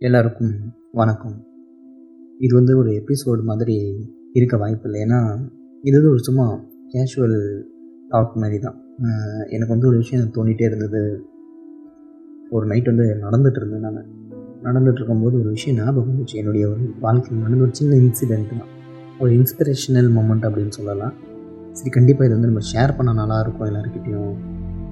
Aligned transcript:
எல்லாருக்கும் 0.00 0.50
வணக்கம். 0.92 1.36
இது 2.38 2.54
வந்து 2.54 2.72
ஒரு 2.78 2.90
எபிசோடு 3.00 3.42
மாதிரி 3.42 3.76
இருக்க 4.38 4.54
வாய்ப்பில்லை. 4.56 4.98
ஏன்னா 5.04 5.20
இது 5.84 5.94
வந்து 5.98 6.10
ஒரு 6.10 6.18
சும்மா 6.18 6.46
கேஷுவல் 6.92 7.36
டாக் 8.08 8.34
மாதிரி 8.42 8.58
தான். 8.58 8.76
எனக்கு 9.48 9.72
வந்து 9.74 9.88
ஒரு 9.90 9.96
விஷயம் 9.96 10.26
தோண்டிகிட்டே 10.34 10.66
இருந்தது. 10.70 11.00
ஒரு 12.50 12.66
நைட் 12.66 12.90
வந்து 12.92 13.06
நடந்துட்டு 13.24 13.60
இருந்தேன் 13.60 13.86
நான் 13.86 14.02
நடந்துட்டு 14.66 15.00
இருக்கும்போது 15.00 15.38
ஒரு 15.40 15.48
விஷயம் 15.48 15.78
ஞாபகம் 15.78 16.10
வந்துச்சு. 16.10 16.36
என்னுடைய 16.42 16.66
ஒரு 16.68 16.92
வாழ்க்கையில் 17.00 17.42
நடந்த 17.44 17.64
ஒரு 17.68 17.74
சின்ன 17.80 17.96
இன்சிடென்ட் 17.96 18.52
தான். 18.62 18.74
ஒரு 19.20 19.32
இன்ஸ்பிரேஷனல் 19.38 20.10
மூமெண்ட் 20.16 20.48
அப்படின்னு 20.48 20.74
சொல்லலாம். 20.80 21.14
சரி 21.72 21.92
கண்டிப்பாக 21.98 22.28
இதை 22.28 22.36
வந்து 22.38 22.50
நம்ம 22.52 22.64
ஷேர் 22.72 22.96
பண்ண 22.98 23.14
நல்லா 23.22 23.38
இருக்கும் 23.44 23.68
எல்லாருக்கிட்டேயும் 23.70 24.34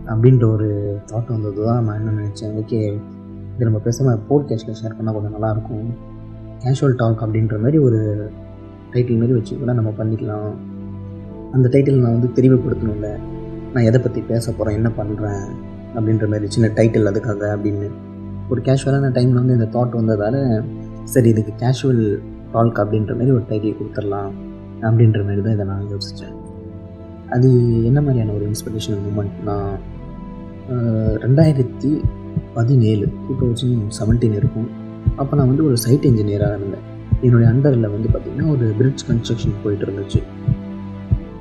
அப்படின்ற 0.07 0.47
ஒரு 0.57 0.71
தாட் 1.13 1.35
வந்தது 1.37 1.61
தான் 1.69 1.85
நான் 1.89 1.99
என்ன 2.01 2.17
நினச்சேன். 2.21 2.57
ஓகே 2.63 2.81
இது 3.55 3.67
நம்ம 3.69 3.81
பேசாமல் 3.87 4.23
போட்காஸ்ட்டில் 4.29 4.79
ஷேர் 4.81 4.97
பண்ணால் 4.99 5.17
கொஞ்சம் 5.17 5.35
நல்லாயிருக்கும். 5.37 5.89
கேஷுவல் 6.63 6.97
டாக் 7.03 7.23
அப்படின்ற 7.25 7.57
மாதிரி 7.65 7.79
ஒரு 7.87 8.01
டைட்டில் 8.93 9.21
மாதிரி 9.21 9.35
வச்சு 9.39 9.55
கூட 9.61 9.73
நம்ம 9.81 9.91
பண்ணிக்கலாம். 10.01 10.51
அந்த 11.57 11.67
டைட்டில் 11.75 12.01
நான் 12.05 12.17
வந்து 12.17 12.31
தெளிவுபடுத்தணும்ல. 12.39 13.11
நான் 13.75 13.87
எதை 13.91 13.99
பற்றி 14.01 14.21
பேச 14.33 14.45
போகிறேன் 14.53 14.79
என்ன 14.81 14.91
பண்ணுறேன் 14.99 15.45
அப்படின்ற 15.97 16.27
மாதிரி 16.33 16.49
சின்ன 16.55 16.69
டைட்டில் 16.79 17.11
அதுக்காக 17.11 17.43
அப்படின்னு. 17.57 17.89
ஒரு 18.53 18.61
கேஷுவலான 18.67 19.11
டைமில் 19.17 19.41
வந்து 19.41 19.57
இந்த 19.59 19.69
தாட் 19.77 19.99
வந்ததால் 20.01 20.41
சரி 21.13 21.29
இதுக்கு 21.35 21.53
கேஷுவல் 21.63 22.03
டால்க் 22.55 22.81
அப்படின்ற 22.83 23.13
மாதிரி 23.19 23.35
ஒரு 23.37 23.45
டைட்டில் 23.51 23.79
கொடுத்துடலாம் 23.79 24.33
அப்படின்ற 24.87 25.21
மாதிரி 25.27 25.43
தான் 25.47 25.57
இதை 25.57 25.67
நான் 25.73 25.87
யோசித்தேன் 25.93 26.35
அது 27.35 27.49
என்ன 27.91 27.99
மாதிரியான 28.07 28.35
ஒரு 28.39 28.45
இன்ஸ்பிரேஷனல் 28.51 29.03
மூமெண்ட்னா 29.07 29.57
ரெண்டாயிரத்தி 31.25 31.91
பதினேழு. 32.57 33.07
டூ 33.27 33.35
தௌசண்ட் 33.43 33.79
செவன்டீன் 33.99 34.37
இருக்கும். 34.41 34.69
அப்போ 35.21 35.33
நான் 35.39 35.51
வந்து 35.53 35.65
ஒரு 35.69 35.77
சைட் 35.85 36.07
இன்ஜினியராக 36.11 36.59
இருந்தேன். 36.59 36.85
என்னுடைய 37.25 37.47
அண்டரில் 37.53 37.89
வந்து 37.95 38.09
பார்த்திங்கன்னா 38.13 38.49
ஒரு 38.55 38.67
பிரிட்ஜ் 38.79 39.05
கன்ஸ்ட்ரக்ஷன் 39.11 39.57
போயிட்டு 39.63 39.85
இருந்துச்சு. 39.87 40.21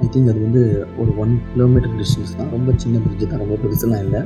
ஐ 0.04 0.08
திங்க் 0.14 0.30
அது 0.32 0.40
வந்து 0.48 0.62
ஒரு 1.02 1.12
ஒன் 1.24 1.34
கிலோமீட்டர் 1.52 1.96
டிஸ்டன்ஸ் 2.00 2.34
தான். 2.40 2.50
ரொம்ப 2.56 2.72
சின்ன 2.84 3.00
பிரிட்ஜு 3.06 3.28
தான். 3.28 3.42
ரொம்ப 3.44 3.58
பெருசுலாம் 3.64 4.04
இல்லை. 4.06 4.22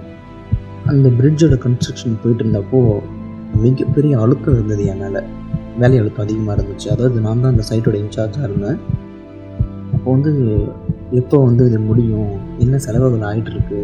அந்த 0.92 1.08
பிரிட்ஜோட 1.20 1.56
கன்ஸ்ட்ரக்ஷன் 1.66 2.20
போயிட்டு 2.24 2.44
இருந்தப்போ 2.44 2.82
மிகப்பெரிய 3.64 4.14
அழுத்தம் 4.24 4.56
இருந்தது 4.58 4.86
என் 4.92 5.02
மேலே. 5.04 5.22
வேலை 5.82 5.98
அழுத்தம் 6.02 6.26
அதிகமாக 6.26 6.56
இருந்துச்சு. 6.58 6.88
அதாவது 6.96 7.18
நான் 7.26 7.42
தான் 7.42 7.54
அந்த 7.54 7.64
சைட்டோட 7.70 7.98
இன்சார்ஜாக 8.04 8.48
இருந்தேன். 8.50 8.80
அப்போ 9.96 10.08
வந்து 10.16 10.32
எப்போ 11.20 11.38
வந்து 11.44 11.64
இது 11.70 11.80
முடியும்? 11.90 12.32
என்ன 12.64 12.78
செலவுகள் 12.86 13.28
ஆகிட்டுருக்கு 13.30 13.80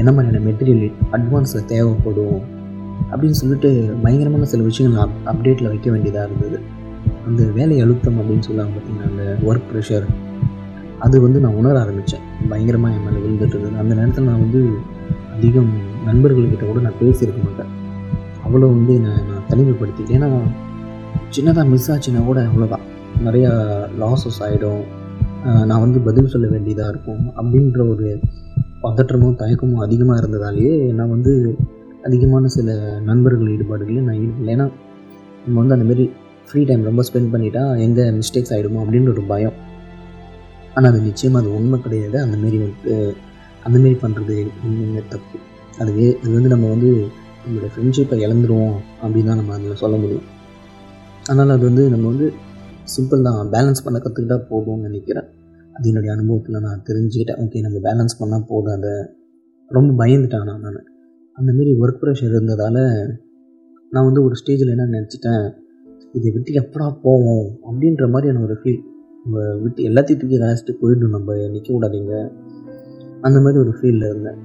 என்ன 0.00 0.10
மாதிரியான 0.12 0.44
மெட்டீரியல் 0.46 0.92
அட்வான்ஸில் 1.16 1.68
தேவைப்படும் 1.72 2.38
அப்படின்னு 3.10 3.38
சொல்லிட்டு 3.40 3.70
பயங்கரமான 4.02 4.48
சில 4.52 4.62
விஷயங்கள் 4.70 5.02
அப் 5.04 5.18
அப்டேட்டில் 5.30 5.70
வைக்க 5.72 5.88
வேண்டியதாக 5.94 6.28
இருந்தது. 6.28 6.58
அந்த 7.28 7.42
வேலை 7.58 7.76
அழுத்தம் 7.84 8.18
அப்படின்னு 8.20 8.46
சொல்லுவாங்க 8.48 8.72
பார்த்தீங்கன்னா 8.74 9.08
அந்த 9.10 9.24
ஒர்க் 9.48 9.68
ப்ரெஷர் 9.70 10.06
அது 11.04 11.16
வந்து 11.24 11.38
நான் 11.44 11.58
உணர 11.60 11.74
ஆரம்பித்தேன் 11.84 12.24
பயங்கரமாக 12.50 12.96
என் 12.96 13.04
மேலே 13.06 13.18
விழுந்துட்டு 13.24 13.56
இருந்தது. 13.56 13.78
அந்த 13.82 13.92
நேரத்தில் 13.98 14.28
நான் 14.30 14.42
வந்து 14.44 14.60
அதிகம் 15.36 15.72
நண்பர்கள்கிட்ட 16.08 16.64
கூட 16.70 16.80
நான் 16.86 17.00
பேசியிருக்க 17.00 17.40
மாட்டேன். 17.46 17.70
அவ்வளோ 18.46 18.66
வந்து 18.76 18.92
என்னை 18.98 19.12
நான் 19.30 19.46
தனிமைப்படுத்திட்டேன். 19.50 20.14
ஏன்னா 20.16 20.28
சின்னதாக 21.36 21.66
மிஸ் 21.72 21.90
ஆச்சுன்னா 21.92 22.22
கூட 22.30 22.40
அவ்வளோதான் 22.48 22.84
நிறையா 23.26 23.50
லாஸஸ் 24.02 24.40
ஆகிடும் 24.46 24.82
நான் 25.70 25.82
வந்து 25.84 25.98
பதில் 26.08 26.32
சொல்ல 26.34 26.46
வேண்டியதாக 26.54 26.92
இருக்கும். 26.92 27.24
அப்படின்ற 27.40 27.80
ஒரு 27.92 28.08
பதற்றமும் 28.84 29.38
தயக்கமும் 29.42 29.84
அதிகமாக 29.86 30.20
இருந்ததாலேயே 30.22 30.74
நான் 30.98 31.12
வந்து 31.14 31.32
அதிகமான 32.06 32.48
சில 32.56 32.70
நண்பர்கள் 33.08 33.52
ஈடுபாடுகளையும் 33.54 34.08
நான் 34.08 34.20
ஈடுபடல. 34.22 34.52
ஏன்னா 34.54 34.66
நம்ம 35.44 35.56
வந்து 35.62 35.76
அந்தமாரி 35.76 36.04
ஃப்ரீ 36.48 36.62
டைம் 36.68 36.88
ரொம்ப 36.88 37.02
ஸ்பெண்ட் 37.08 37.30
பண்ணிட்டா 37.34 37.62
எங்கே 37.84 38.04
மிஸ்டேக்ஸ் 38.18 38.52
ஆகிடுமோ 38.54 38.82
அப்படின்ற 38.84 39.10
ஒரு 39.14 39.24
பயம். 39.32 39.56
ஆனால் 40.76 40.90
அது 40.92 41.00
நிச்சயமாக 41.08 41.42
அது 41.42 41.50
உண்மை 41.58 41.78
கிடையாது. 41.84 42.16
அந்தமாரி 42.24 42.58
வந்து 42.64 42.94
அந்தமாரி 43.66 43.96
பண்ணுறது 44.04 44.34
இன்னுமே 44.68 45.02
தப்பு. 45.14 45.36
அதுவே 45.82 46.08
அது 46.22 46.32
வந்து 46.36 46.52
நம்ம 46.54 46.68
வந்து 46.74 46.90
நம்மளோட 47.44 47.68
ஃப்ரெண்ட்ஷிப்பை 47.74 48.18
இழந்துருவோம் 48.26 48.76
அப்படின்னு 49.02 49.30
தான் 49.30 49.40
நம்ம 49.40 49.54
அதில் 49.56 49.80
சொல்ல 49.84 49.96
முடியும். 50.02 50.26
அதனால் 51.28 51.54
அது 51.56 51.64
வந்து 51.70 51.84
நம்ம 51.94 52.06
வந்து 52.12 52.26
சிம்பிள் 52.94 53.26
தான். 53.28 53.40
பேலன்ஸ் 53.54 53.84
பண்ண 53.86 53.98
கற்றுக்கிட்டா 54.04 54.38
போதும்னு 54.50 54.86
நினைக்கிறேன். 54.88 55.28
அது 55.74 55.88
என்னுடைய 55.88 56.14
அனுபவத்தில் 56.16 56.60
நான் 56.60 56.82
தெரிஞ்சுக்கிட்டேன். 56.88 57.40
ஓகே 57.44 57.60
நம்ம 57.60 57.78
பேலன்ஸ் 57.78 58.18
பண்ணால் 58.20 58.46
போதும். 58.46 58.74
அதை 58.74 58.92
ரொம்ப 59.68 60.04
பயந்துட்டேன் 60.04 60.44
நான் 60.44 60.60
நான். 60.60 60.84
அந்தமாரி 61.38 61.72
ஒர்க் 61.82 62.00
ப்ரெஷர் 62.00 62.34
இருந்ததால் 62.34 62.82
நான் 63.90 64.04
வந்து 64.04 64.22
ஒரு 64.22 64.34
ஸ்டேஜில் 64.40 64.74
என்ன 64.74 64.84
நினச்சிட்டேன்? 64.84 65.52
இதை 66.12 66.30
விட்டு 66.30 66.52
எப்படா 66.52 66.96
போவோம்? 67.02 67.46
அப்படின்ற 67.68 68.10
மாதிரியான 68.10 68.42
ஒரு 68.44 68.56
ஃபீல் 68.62 68.82
நம்ம 69.24 69.56
விட்டு 69.56 69.82
எல்லாத்தையும் 69.88 70.20
தூக்கி 70.20 70.38
கலாச்சிட்டு 70.38 70.74
போயிடணும். 70.82 71.14
நம்ம 71.16 71.34
நிற்கக்கூடாதீங்க 71.34 72.30
அந்த 73.20 73.40
மாதிரி 73.40 73.58
ஒரு 73.62 73.72
ஃபீலில் 73.80 74.08
இருந்தேன். 74.10 74.38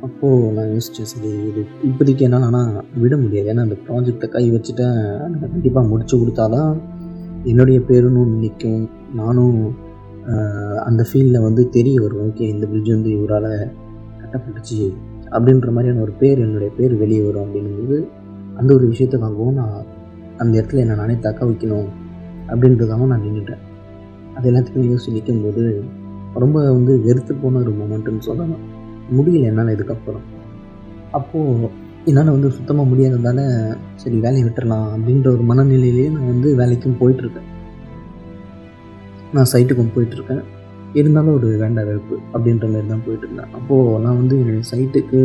அப்போது 0.00 0.52
நான் 0.52 0.66
யோசித்தேன் 0.66 1.10
சரி 1.12 1.30
இது 1.48 1.62
இப்போதைக்கு 1.88 2.18
என்னால் 2.18 2.42
ஆனால் 2.42 2.84
விட 3.00 3.16
முடியாது. 3.16 3.48
ஏன்னா 3.52 3.60
அந்த 3.60 3.76
ப்ராஜெக்டை 3.88 4.28
கை 4.28 4.50
வச்சுட்டேன். 4.50 5.18
அதை 5.34 5.48
கண்டிப்பாக 5.50 5.88
முடிச்சு 5.88 6.18
கொடுத்தாதான் 6.18 6.80
என்னுடைய 7.44 7.80
பேரும் 7.80 8.38
நிற்கும் 8.38 8.90
நானும் 9.14 9.82
அந்த 10.84 11.06
ஃபீல்டில் 11.12 11.42
வந்து 11.42 11.68
தெரிய 11.68 12.00
வரும். 12.00 12.20
ஓகே 12.26 12.40
இந்த 12.40 12.66
பிரிட்ஜ் 12.66 12.90
வந்து 12.90 13.10
இவரால் 13.10 13.50
கட்டப்பட்டுச்சு 14.20 14.78
அப்படின்ற 15.30 15.68
மாதிரியான 15.70 16.00
ஒரு 16.00 16.12
பேர் 16.12 16.38
என்னுடைய 16.38 16.72
பேர் 16.76 16.94
வெளியே 16.96 17.22
வரும் 17.22 17.44
அப்படிங்கும்போது 17.44 18.08
அந்த 18.56 18.74
ஒரு 18.74 18.88
விஷயத்துக்காகவும் 18.88 19.52
நான் 19.52 19.84
அந்த 20.36 20.52
இடத்துல 20.60 20.76
என்னை 20.76 20.96
நானே 20.96 21.18
தக்க 21.18 21.46
வைக்கணும் 21.46 21.88
அப்படின்றதாகவும் 22.48 23.12
நான் 23.12 23.22
நின்றுட்டேன் 23.22 23.62
அது 24.34 24.50
எல்லாத்துக்கும் 24.50 24.88
யோசிச்சு 24.90 25.12
நிற்கும்போது 25.12 25.82
ரொம்ப 26.34 26.72
வந்து 26.72 27.00
வெறுத்து 27.00 27.34
போன 27.34 27.58
ஒரு 27.58 27.72
மூமெண்ட்டுன்னு 27.72 28.18
சொல்லலாம். 28.18 28.62
முடியல 29.16 29.42
என்னால் 29.42 29.66
இதுக்கப்புறம். 29.66 30.24
அப்போது 31.10 31.68
என்னால் 32.04 32.30
வந்து 32.30 32.50
சுத்தமாக 32.50 32.88
முடியாததால் 32.90 33.76
சரி 33.94 34.16
வேலையை 34.16 34.44
விட்டுறலாம் 34.48 34.88
அப்படின்ற 34.94 35.26
ஒரு 35.26 35.44
மனநிலையிலேயே 35.50 36.10
நான் 36.12 36.26
வந்து 36.26 36.56
வேலைக்கும் 36.56 36.98
போயிட்டுருக்கேன் 37.00 37.50
நான் 39.34 39.50
சைட்டுக்கும் 39.52 39.92
போயிட்டுருக்கேன். 39.94 40.42
இருந்தாலும் 41.00 41.36
ஒரு 41.38 41.48
வேண்டா 41.62 41.82
வெறுப்பு 41.88 42.16
அப்படின்ற 42.34 42.64
மாதிரி 42.72 42.88
தான் 42.92 43.04
போயிட்டுருந்தேன். 43.06 43.52
அப்போது 43.58 44.00
நான் 44.04 44.18
வந்து 44.20 44.34
என்னுடைய 44.42 44.64
சைட்டுக்கு 44.72 45.20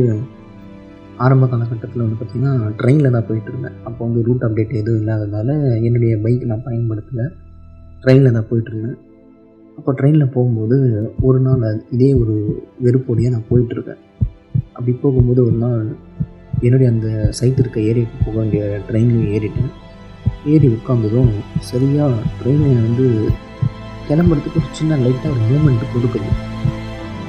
ஆரம்ப 1.25 1.45
காலகட்டத்தில் 1.51 2.03
வந்து 2.03 2.17
பார்த்திங்கன்னா 2.19 2.53
ட்ரெயினில் 2.79 3.15
தான் 3.15 3.27
போயிட்டுருந்தேன். 3.29 3.75
அப்போ 3.87 4.01
வந்து 4.07 4.21
ரூட் 4.27 4.45
அப்டேட் 4.47 4.73
எதுவும் 4.81 5.01
இல்லாததால் 5.01 5.53
என்னுடைய 5.87 6.13
பைக் 6.25 6.45
நான் 6.51 6.65
பயன்படுத்தலை. 6.67 7.25
ட்ரெயினில் 8.03 8.35
தான் 8.37 8.47
போயிட்டுருந்தேன். 8.51 8.97
அப்போ 9.79 9.91
ட்ரெயினில் 9.99 10.33
போகும்போது 10.35 10.77
ஒரு 11.27 11.39
நாள் 11.47 11.65
இதே 11.95 12.09
ஒரு 12.21 12.35
வெறுப்போடையே 12.85 13.29
நான் 13.35 13.49
போயிட்டுருக்கேன். 13.51 14.01
அப்படி 14.75 14.93
போகும்போது 15.03 15.41
ஒரு 15.47 15.57
நாள் 15.65 15.83
என்னுடைய 16.65 16.87
அந்த 16.93 17.09
சைட் 17.39 17.61
இருக்க 17.63 17.79
ஏரியாவுக்கு 17.89 18.25
போக 18.25 18.35
வேண்டிய 18.41 18.63
ட்ரெயின்லையும் 18.87 19.29
ஏறிட்டேன். 19.35 19.71
ஏறி 20.53 20.67
உட்காந்ததும் 20.77 21.31
சரியாக 21.69 22.15
ட்ரெயினை 22.39 22.71
வந்து 22.87 23.07
கிளம்புறதுக்கு 24.09 24.57
ஒரு 24.57 24.69
சின்ன 24.71 24.97
லைட்டாக 24.97 25.29
ஒரு 25.29 25.41
மூமெண்ட் 25.49 25.83
கொடுக்குது. 25.93 26.29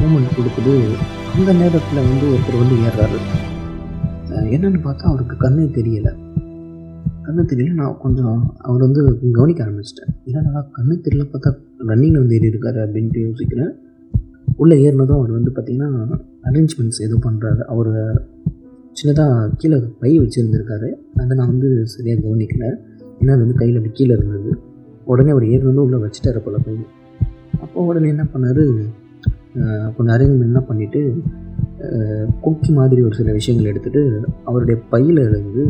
மூமெண்ட் 0.01 0.39
கொடுக்குது. 0.39 0.93
அந்த 1.37 1.53
நேரத்தில் 1.53 2.07
வந்து 2.09 2.27
ஒருத்தர் 2.27 2.59
வந்து 2.59 2.77
ஏறுறாரு. 2.77 3.19
என்னென்னு 4.55 4.79
பார்த்தா 4.79 5.01
அவருக்கு 5.01 5.37
கண்ணே 5.37 5.65
தெரியலை. 5.65 6.13
கண்ணு 7.25 7.43
தெரியல 7.43 7.73
நான் 7.73 7.97
கொஞ்சம் 8.01 8.55
அவர் 8.59 8.81
வந்து 8.81 9.19
கவனிக்க 9.33 9.65
ஆரம்பிச்சிட்டேன். 9.65 10.25
என்னடா 10.25 10.67
கண்ணு 10.77 10.91
தெரியல 10.91 11.29
பார்த்தா 11.33 11.55
ரன்னிங்கில் 11.79 12.19
வந்து 12.19 12.35
ஏறி 12.35 12.49
இருக்காரு 12.49 12.81
அப்படின்ட்டு 12.87 13.31
யோசிக்கிறேன். 13.31 13.71
உள்ளே 14.57 14.91
ஏறினதும் 14.91 15.17
அவர் 15.17 15.31
வந்து 15.31 15.53
பார்த்திங்கன்னா 15.55 16.21
அரேஞ்ச்மெண்ட்ஸ் 16.45 17.01
எதுவும் 17.01 17.25
பண்ணுறாரு 17.27 17.59
அவர் 17.59 18.27
சின்னதாக 19.03 19.51
கீழே 19.57 19.83
பை 20.01 20.21
வச்சுருந்துருக்காரு. 20.21 20.89
அதை 21.17 21.37
நான் 21.37 21.47
வந்து 21.47 21.87
சரியாக 21.87 22.21
கவனிக்கல. 22.21 22.77
ஏன்னா 23.21 23.31
அது 23.31 23.39
வந்து 23.39 23.55
கையில் 23.55 23.77
அப்படி 23.77 23.95
கீழே 23.95 24.17
இருந்தது. 24.17 24.59
உடனே 25.11 25.31
அவர் 25.31 25.45
ஏறினதும் 25.45 25.85
உள்ளே 25.85 25.97
வச்சுட்டாரு 25.97 26.39
போல 26.39 26.59
போய் 26.59 26.81
அப்போ 27.61 27.81
உடனே 27.83 28.09
என்ன 28.09 28.25
பண்ணார்? 28.35 28.65
கொஞ்சம் 29.97 30.43
என்ன 30.43 30.61
பண்ணிவிட்டு 30.69 31.01
குக்கி 32.41 32.71
மாதிரி 32.73 33.03
ஒரு 33.03 33.15
சில 33.15 33.33
விஷயங்கள் 33.33 33.71
எடுத்துகிட்டு 33.73 34.03
அவருடைய 34.45 34.81
பையில் 34.91 35.19
இருந்து 35.19 35.63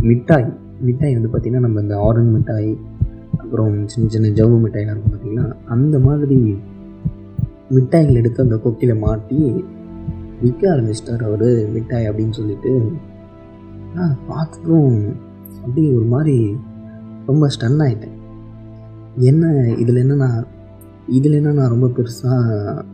மிட்டாய் 0.00 0.48
மிட்டாய் 0.80 1.14
வந்து 1.14 1.30
பார்த்திங்கன்னா 1.32 1.58
நம்ம 1.58 1.80
இந்த 1.80 1.96
ஆரஞ்சு 1.98 2.30
மிட்டாய் 2.30 2.70
அப்புறம் 3.38 3.86
சின்ன 3.86 4.08
சின்ன 4.08 4.28
ஜவ்வு 4.28 4.58
மிட்டாய்லாம் 4.64 4.94
இருக்கும் 4.94 5.14
பார்த்திங்கன்னா 5.14 5.46
அந்த 5.66 5.98
மாதிரி 5.98 6.38
மிட்டாய்கள் 7.70 8.14
எடுத்து 8.14 8.42
அந்த 8.42 8.56
கொக்கியில் 8.56 8.98
மாட்டி 8.98 9.40
விற்க 10.40 10.62
ஆரம்பிச்சிட்டார் 10.72 11.24
அவர் 11.24 11.46
மிட்டாய் 11.72 12.08
அப்படின்னு 12.10 12.30
சொல்லிட்டு. 12.30 12.72
நான் 13.94 14.16
பார்த்ததும் 14.28 14.94
அப்படியே 15.64 15.90
ஒரு 15.94 16.04
மாதிரி 16.04 16.36
ரொம்ப 17.26 17.48
ஸ்டன் 17.56 17.82
ஆகிட்டேன் 17.82 18.16
என்ன 19.20 19.74
இதில் 19.76 19.96
என்ன 19.96 20.14
நான் 20.14 20.46
இதில் 21.08 21.32
என்ன 21.32 21.52
நான் 21.52 21.68
ரொம்ப 21.68 21.86
பெருசாக 21.86 22.84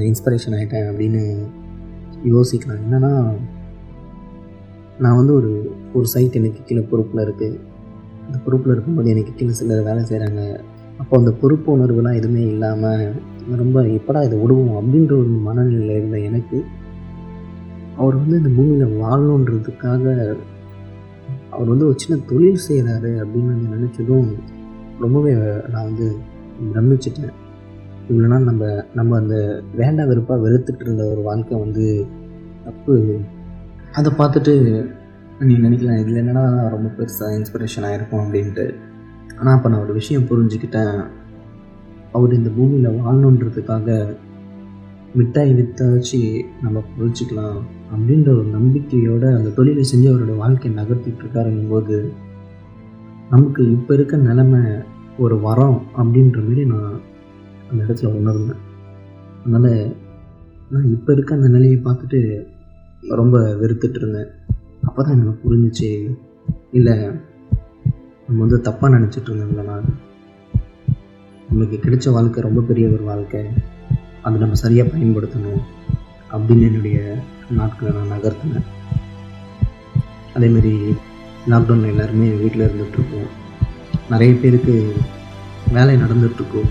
இன்ஸ்பிரேஷன் 0.00 0.54
ஆகிட்டேன் 0.54 0.88
அப்படின்னு 0.90 1.22
யோசிக்கலாம். 2.24 2.82
என்னென்னா 2.84 3.34
நான் 4.98 5.16
வந்து 5.16 5.34
ஒரு 5.34 5.76
ஒரு 5.94 6.04
சைட் 6.04 6.32
எனக்கு 6.32 6.64
கீழே 6.64 6.80
பொறுப்பில் 6.80 7.24
இருக்குது 7.24 7.58
அந்த 8.26 8.38
பொறுப்பில் 8.38 8.72
இருக்கும்போது 8.72 9.10
எனக்கு 9.10 9.34
கீழே 9.34 9.52
சிலர் 9.52 9.82
வேலை 9.82 10.02
செய்கிறாங்க 10.02 10.60
அப்போ 10.98 11.16
அந்த 11.16 11.30
பொறுப்பு 11.30 11.78
உணர்வுலாம் 11.78 12.14
எதுவுமே 12.14 12.40
இல்லாமல் 12.40 13.14
ரொம்ப 13.56 13.82
எப்படா 13.82 14.22
இதை 14.24 14.38
விடுவோம் 14.38 14.76
அப்படின்ற 14.76 15.18
ஒரு 15.18 15.28
மனநிலையில் 15.28 15.96
இருந்த 15.96 16.18
எனக்கு 16.20 16.64
அவர் 17.96 18.16
வந்து 18.16 18.36
இந்த 18.36 18.48
பூமியில் 18.48 18.98
வாழணுன்றதுக்காக 19.00 20.04
அவர் 21.50 21.68
வந்து 21.68 21.86
ஒரு 21.86 21.98
சின்ன 21.98 22.22
தொழில் 22.26 22.66
செய்கிறாரு 22.68 23.10
அப்படின்னு 23.22 23.50
நான் 23.50 23.74
நினச்சதும் 23.76 24.30
ரொம்பவே 25.00 25.32
நான் 25.72 25.88
வந்து 25.88 26.06
பிரமிச்சிட்டேன். 26.72 27.32
இவ்வளோ 28.08 28.26
நாள் 28.26 28.42
நம்ம 28.42 28.64
நம்ம 28.94 29.16
அந்த 29.16 29.62
வேண்டாம் 29.76 30.08
வெறுப்பாக 30.08 30.42
வெறுத்துட்டு 30.44 30.84
இருந்த 30.84 31.04
ஒரு 31.10 31.22
வாழ்க்கை 31.22 31.58
வந்து 31.58 32.06
தப்பு. 32.64 33.20
அதை 33.92 34.12
பார்த்துட்டு 34.18 34.54
நீ 35.40 35.54
நினைக்கலாம் 35.56 36.00
இதில் 36.00 36.16
என்னடா 36.16 36.44
ரொம்ப 36.68 36.88
பெருசாக 36.98 37.38
இன்ஸ்பிரேஷன் 37.38 37.86
ஆகிருக்கும் 37.88 38.22
அப்படின்ட்டு. 38.24 38.74
ஆனால் 39.38 39.54
அப்போ 39.54 39.68
நான் 39.68 39.80
ஒரு 39.80 39.92
விஷயம் 39.92 40.28
புரிஞ்சுக்கிட்டேன். 40.30 40.96
அவர் 42.12 42.32
இந்த 42.32 42.50
பூமியில் 42.50 42.98
வாழணுன்றதுக்காக 42.98 44.16
மிட்டாய் 45.14 45.54
வித்தாச்சு 45.54 46.20
நம்ம 46.62 46.82
பொழிச்சிக்கலாம் 46.98 47.58
அப்படின்ற 47.92 48.28
ஒரு 48.38 48.48
நம்பிக்கையோட 48.48 49.24
அந்த 49.36 49.48
தொழிலை 49.48 49.84
செஞ்சு 49.92 50.08
அவரோட 50.10 50.36
வாழ்க்கையை 50.36 50.72
நகர்த்திட்டு 50.78 51.22
இருக்காருங்கும் 51.24 51.68
போது 51.68 51.96
நமக்கு 53.30 53.70
இப்போ 53.70 53.94
இருக்க 53.94 54.16
நிலமை 54.16 54.60
ஒரு 55.18 55.40
வரம் 55.40 55.82
அப்படின்ற 55.96 56.48
மாரி 56.48 56.64
நான் 56.64 57.00
அந்த 57.70 57.84
இடத்துல 57.84 58.14
உணர்ந்தேன். 58.14 58.62
அதனால் 59.44 59.96
நான் 60.68 60.90
இப்போ 60.90 61.12
இருக்க 61.12 61.34
அந்த 61.34 61.48
நிலையை 61.48 61.76
பார்த்துட்டு 61.84 62.46
ரொம்ப 63.08 63.38
வெறுத்துட்டு 63.38 63.94
இருந்தேன். 63.94 64.30
அப்போ 64.82 65.02
தான் 65.02 65.20
எனக்கு 65.20 65.42
புரிஞ்சிச்சு 65.44 66.16
இல்லை 66.70 66.94
நம்ம 68.26 68.46
வந்து 68.46 68.70
தப்பாக 68.70 68.94
நினச்சிட்டு 68.96 69.30
இருந்தோம்ல 69.30 69.64
நான். 69.64 69.88
நம்மளுக்கு 71.48 71.78
கிடைச்ச 71.84 72.12
வாழ்க்கை 72.12 72.42
ரொம்ப 72.42 72.60
பெரிய 72.60 72.88
ஒரு 72.88 73.02
வாழ்க்கை. 73.02 73.42
அதை 74.22 74.40
நம்ம 74.40 74.54
சரியாக 74.54 74.96
பயன்படுத்தணும் 74.96 75.62
அப்படின்னு 76.32 76.60
என்னுடைய 76.60 77.16
நாட்களை 77.50 77.92
நான் 77.92 78.18
நகர்த்தினேன். 78.18 78.68
அதேமாரி 80.34 80.94
லாக்டவுனில் 81.52 81.90
எல்லாருமே 81.92 82.26
வீட்டில் 82.42 82.64
இருந்துகிட்ருக்கோம் 82.66 83.30
நிறைய 84.12 84.32
பேருக்கு 84.42 84.74
வேலை 85.76 85.94
நடந்துகிட்ருக்கோம் 86.02 86.70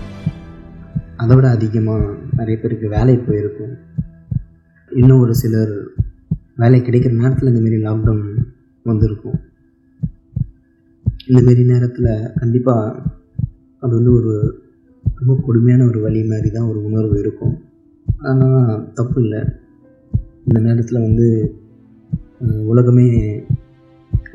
அதை 1.22 1.34
விட 1.36 1.46
அதிகமாக 1.56 2.02
நிறைய 2.38 2.56
பேருக்கு 2.62 2.86
வேலை 2.94 3.14
போயிருக்கும். 3.26 3.74
இன்னும் 4.92 5.22
ஒரு 5.24 5.34
சிலர் 5.42 5.74
வேலை 6.62 6.80
கிடைக்கிற 6.80 7.12
நேரத்தில் 7.20 7.50
இந்தமாரி 7.52 7.78
லாக்டவுன் 7.86 8.24
வந்திருக்கும். 8.86 9.38
இந்தமாரி 11.30 11.64
நேரத்தில் 11.72 12.12
கண்டிப்பாக 12.40 12.94
அது 13.82 13.92
வந்து 13.98 14.12
ஒரு 14.18 14.32
ரொம்ப 15.18 15.40
கொடுமையான 15.46 15.86
ஒரு 15.90 16.00
வழி 16.06 16.20
மாதிரி 16.32 16.50
தான் 16.50 16.70
ஒரு 16.72 16.80
உணர்வு 16.88 17.16
இருக்கும். 17.24 17.54
ஆனால் 18.30 18.88
தப்பு 18.98 19.18
இல்லை. 19.24 19.42
இந்த 20.48 20.58
நேரத்தில் 20.68 21.04
வந்து 21.08 21.28
உலகமே 22.72 23.08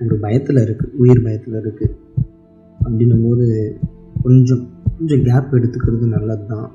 ஒரு 0.05 0.15
பயத்தில் 0.25 0.63
இருக்குது 0.65 0.93
உயிர் 1.01 1.23
பயத்தில் 1.25 1.57
இருக்குது 1.61 1.95
அப்படின்னும் 2.79 3.23
போது 3.27 3.45
கொஞ்சம் 4.23 4.63
கொஞ்சம் 4.97 5.23
கேப் 5.27 5.55
எடுத்துக்கிறது 5.57 6.07
நல்லது 6.15 6.45
தான் 6.53 6.67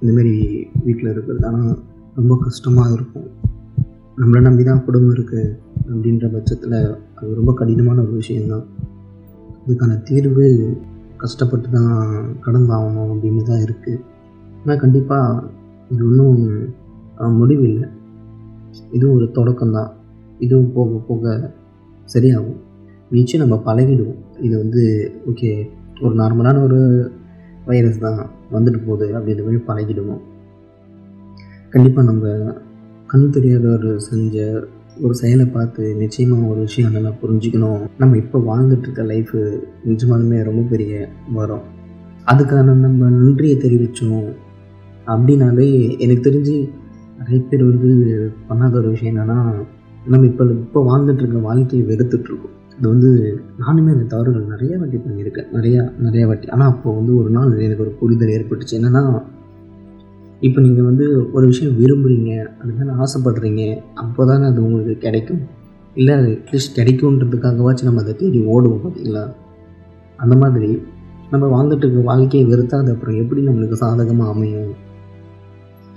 இந்தமாரி 0.00 0.34
வீட்டில் 0.84 1.12
இருக்கிறது 1.12 1.46
ஆனால் 1.50 1.76
ரொம்ப 2.18 2.32
கஷ்டமாக 2.44 2.94
இருக்கும். 2.96 3.28
நம்மளை 4.20 4.40
நம்பி 4.46 4.62
தான் 4.68 4.84
குடும்பம் 4.86 5.14
இருக்குது 5.16 5.44
அப்படின்ற 5.90 6.26
பட்சத்தில் 6.34 6.78
அது 7.18 7.30
ரொம்ப 7.40 7.52
கடினமான 7.60 8.00
ஒரு 8.04 8.14
விஷயந்தான் 8.22 8.66
இதுக்கான 9.64 9.98
தீர்வு 10.08 10.46
கஷ்டப்பட்டு 11.22 11.68
தான் 11.76 11.92
கடந்தாகணும் 12.44 13.10
அப்படின்னு 13.14 13.42
தான் 13.50 13.64
இருக்குது 13.66 14.00
ஆனால் 14.62 14.80
கண்டிப்பாக 14.84 15.42
இது 15.90 16.02
ஒன்றும் 16.08 16.38
முடிவில்லை. 17.40 17.88
இதுவும் 18.96 19.16
ஒரு 19.16 19.26
தொடக்கம்தான். 19.38 19.90
இதுவும் 20.44 20.72
போக 20.76 21.00
போக 21.08 21.24
சரியாகும். 22.14 22.60
நிச்சயம் 23.10 23.48
நம்ம 23.48 23.56
பழகிடுவோம். 23.66 24.20
இது 24.40 24.58
வந்து 24.58 25.12
ஓகே 25.30 25.50
ஒரு 26.00 26.14
நார்மலான 26.14 26.62
ஒரு 26.62 27.10
வைரஸ் 27.66 27.98
தான் 27.98 28.20
வந்துட்டு 28.52 28.80
போகுது 28.86 29.06
அப்படின்ற 29.18 29.42
மாதிரி 29.46 29.62
பழகிடுவோம். 29.66 30.22
கண்டிப்பாக 31.70 32.12
நம்ம 32.12 32.54
கண் 33.06 33.30
தெரியாதவர் 33.30 33.98
செஞ்ச 33.98 34.62
ஒரு 35.00 35.14
செயலை 35.14 35.46
பார்த்து 35.46 35.94
நிச்சயமாக 35.94 36.46
ஒரு 36.46 36.60
விஷயம் 36.60 36.92
நல்லா 36.92 37.12
புரிஞ்சுக்கணும். 37.22 37.82
நம்ம 37.98 38.16
இப்போ 38.16 38.38
வாழ்ந்துட்டுருக்க 38.38 39.02
லைஃபு 39.12 39.38
நிஜமாலுமே 39.88 40.42
ரொம்ப 40.42 40.62
பெரிய 40.62 41.08
வரும். 41.32 41.64
அதுக்கான 42.26 42.74
நம்ம 42.76 43.08
நன்றியை 43.08 43.56
தெரிவித்தோம் 43.56 44.26
அப்படின்னாலே 45.06 45.98
எனக்கு 45.98 46.30
தெரிஞ்சு 46.30 46.56
நிறைய 47.18 47.44
பேர் 47.50 47.64
வந்து 47.64 47.90
பண்ணாத 48.48 48.72
ஒரு 48.72 48.88
விஷயம் 48.88 49.14
என்னென்னா 49.14 49.38
நம்ம 50.10 50.26
இப்போ 50.26 50.44
இப்போ 50.44 50.80
வாழ்ந்துட்டுருக்க 50.90 51.40
வாழ்க்கையை 51.40 51.82
வெறுத்துட்ருக்கோம் 51.88 52.56
இது 52.78 52.88
வந்து 52.88 53.10
நானுமே 53.60 53.90
அந்த 53.92 54.02
தவறுகள் 54.02 54.50
நிறையா 54.52 54.78
வாட்டி 54.78 54.96
பண்ணியிருக்கேன். 54.96 55.48
நிறையா 55.52 55.92
நிறையா 56.06 56.26
வாட்டி. 56.26 56.46
ஆனால் 56.48 56.68
அப்போது 56.68 56.96
வந்து 56.96 57.16
ஒரு 57.16 57.30
நாள் 57.30 57.58
எனக்கு 57.58 57.82
ஒரு 57.82 57.90
புரிதல் 57.90 58.28
ஏற்பட்டுச்சு. 58.28 58.74
என்னென்னா 58.78 59.22
இப்போ 60.40 60.60
நீங்கள் 60.60 60.84
வந்து 60.84 61.30
ஒரு 61.32 61.46
விஷயம் 61.46 61.76
விரும்புகிறீங்க 61.80 62.46
அது 62.60 62.72
மேலே 62.72 62.92
ஆசைப்படுறீங்க. 63.02 63.82
அப்போ 63.94 64.26
தானே 64.26 64.44
அது 64.44 64.64
உங்களுக்கு 64.64 64.98
கிடைக்கும். 64.98 65.42
இல்லை 65.94 66.14
அது 66.14 66.38
அட்லீஸ்ட் 66.38 66.76
கிடைக்குன்றதுக்காகவாச்சும் 66.78 67.84
நம்ம 67.84 68.00
அதை 68.00 68.16
தேடி 68.16 68.40
ஓடுவோம் 68.40 68.82
பார்த்தீங்களா? 68.84 69.24
அந்த 70.16 70.36
மாதிரி 70.36 70.82
நம்ம 71.30 71.46
வாழ்ந்துட்டு 71.46 71.84
இருக்க 71.86 72.00
வாழ்க்கையை 72.00 72.48
வெறுத்தா 72.50 72.74
அது 72.74 72.90
அப்புறம் 72.90 73.16
எப்படி 73.16 73.42
நம்மளுக்கு 73.48 73.72
சாதகமாக 73.72 74.30
அமையும்? 74.30 74.72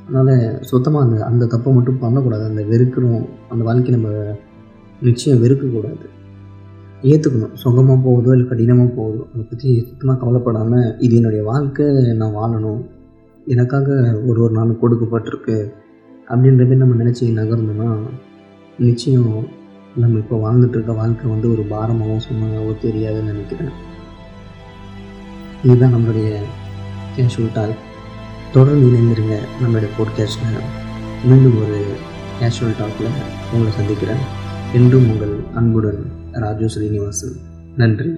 அதனால் 0.08 0.34
சுத்தமாக 0.70 1.04
அந்த 1.06 1.18
அந்த 1.30 1.44
தப்பை 1.54 1.70
மட்டும் 1.76 2.02
பண்ணக்கூடாது. 2.04 2.44
அந்த 2.52 2.64
வெறுக்கணும் 2.72 3.24
அந்த 3.52 3.62
வாழ்க்கையை 3.68 3.94
நம்ம 3.98 4.10
நிச்சயம் 5.08 5.42
வெறுக்கக்கூடாது. 5.44 6.06
ஏற்றுக்கணும் 7.12 7.56
சுகமாக 7.64 7.98
போகுதோ 8.06 8.30
இல்லை 8.36 8.46
கடினமாக 8.52 8.92
போகுதோ 8.98 9.24
அதை 9.32 9.44
பற்றி 9.50 9.70
சுத்தமாக 9.88 10.18
கவலைப்படாமல் 10.22 10.86
இது 11.06 11.16
என்னுடைய 11.20 11.42
வாழ்க்கை 11.50 11.88
நான் 12.22 12.38
வாழணும். 12.40 12.82
எனக்காக 13.48 13.88
ஒரு 14.30 14.40
ஒரு 14.46 14.54
நாள் 14.58 14.80
கொடுக்கப்பட்டிருக்கு 14.84 15.58
அப்படின்றத 16.28 16.78
நம்ம 16.82 16.96
நினச்சி 17.02 17.26
நகர்ந்தோம்னா 17.40 17.90
நிச்சயம் 18.88 19.28
நம்ம 20.04 20.18
இப்போ 20.22 20.38
வாழ்ந்துட்டுருக்க 20.46 20.94
வாழ்க்கை 21.02 21.26
வந்து 21.34 21.48
ஒரு 21.56 21.66
பாரமாகவும் 21.74 22.26
சும்மாவோ 22.28 22.72
தெரியாதுன்னு 22.86 23.34
நினைக்கிறேன். 23.34 23.74
இதுதான் 25.66 25.94
நம்மளுடைய 25.96 26.30
கேஷுவல் 27.18 27.54
டாக் 27.58 27.85
தொடர்ந்து 28.56 28.88
இணைந்திருங்க 28.88 29.38
நம்மளுடைய 29.62 29.88
போட்காஸ்ட்டில் 29.98 30.60
மீண்டும் 31.24 31.58
ஒரு 31.58 31.96
கேஷுவல் 32.42 32.82
டாக்கில் 32.82 33.12
உங்களை 33.54 33.74
சந்திக்கிறேன். 33.78 34.22
என்றும் 34.74 35.10
உங்கள் 35.10 35.44
அன்புடன் 35.56 36.06
ராஜு 36.32 36.70
ஸ்ரீனிவாசன். 36.70 37.36
நன்றி. 37.76 38.10